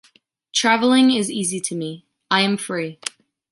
[0.51, 2.05] Traveling is easy to me...
[2.31, 2.97] I am free.